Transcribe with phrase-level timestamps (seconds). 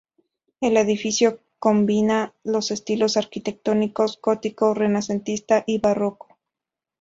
[0.61, 6.39] El edificio combina los estilos arquitectónicos Gótico, Renacentista y Barroco.